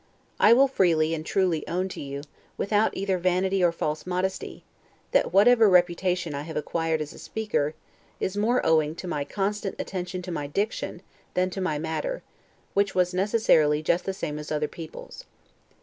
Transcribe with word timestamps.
I 0.39 0.51
will 0.53 0.67
freely 0.67 1.13
and 1.13 1.23
truly 1.23 1.63
own 1.67 1.87
to 1.89 2.01
you, 2.01 2.23
without 2.57 2.97
either 2.97 3.19
vanity 3.19 3.63
or 3.63 3.71
false 3.71 4.07
modesty, 4.07 4.63
that 5.11 5.31
whatever 5.31 5.69
reputation 5.69 6.33
I 6.33 6.41
have 6.41 6.57
acquired 6.57 7.01
as 7.01 7.13
a 7.13 7.19
speaker, 7.19 7.75
is 8.19 8.35
more 8.35 8.65
owing 8.65 8.95
to 8.95 9.07
my 9.07 9.23
constant 9.23 9.75
attention 9.77 10.23
to 10.23 10.31
my 10.31 10.47
diction 10.47 11.03
than 11.35 11.51
to 11.51 11.61
my 11.61 11.77
matter, 11.77 12.23
which 12.73 12.95
was 12.95 13.13
necessarily 13.13 13.83
just 13.83 14.05
the 14.05 14.11
same 14.15 14.39
as 14.39 14.51
other 14.51 14.67
people's. 14.67 15.23